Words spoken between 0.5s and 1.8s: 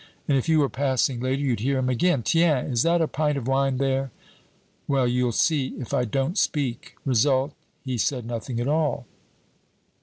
were passing later you'd hear